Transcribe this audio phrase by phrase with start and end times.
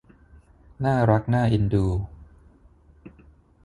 [0.85, 1.85] น่ารักน่าเอ็นดู